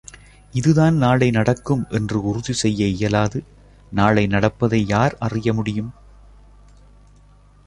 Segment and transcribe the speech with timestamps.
[0.53, 3.41] இதுதான் நாளை நடக்கும் என்று உறுதி செய்ய இயலாது
[3.91, 5.91] நாளை நடப்பதை யார் அறிய முடியும்?